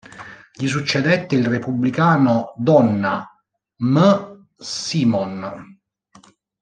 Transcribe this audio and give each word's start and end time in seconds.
Gli 0.51 0.65
succedette 0.65 1.35
il 1.35 1.45
repubblicano 1.45 2.55
Donna 2.57 3.39
M. 3.83 4.45
Simon. 4.57 5.77